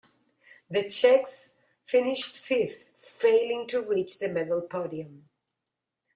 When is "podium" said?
4.63-5.29